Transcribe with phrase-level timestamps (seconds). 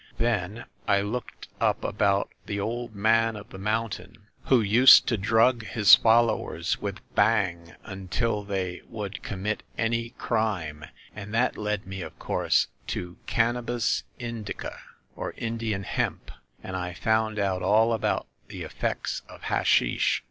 [0.17, 5.63] Then I looked up about the Old Man of the Mountain who used to drug
[5.63, 7.75] his followers with bhang
[8.09, 10.85] till they would commit any crime,
[11.15, 14.79] and that led me, of course, to Cannabis Indica,
[15.15, 16.31] or Indian hemp,
[16.63, 20.19] and I found out all about the effects of hashish."